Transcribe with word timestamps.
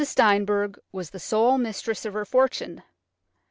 Steinberg 0.03 0.79
was 0.91 1.11
sole 1.23 1.59
mistress 1.59 2.05
of 2.05 2.13
her 2.15 2.25
fortune. 2.25 2.81